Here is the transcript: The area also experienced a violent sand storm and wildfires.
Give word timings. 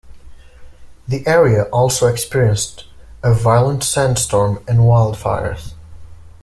The 1.07 1.27
area 1.27 1.65
also 1.65 2.07
experienced 2.07 2.85
a 3.21 3.35
violent 3.35 3.83
sand 3.83 4.17
storm 4.17 4.57
and 4.67 4.79
wildfires. 4.79 5.73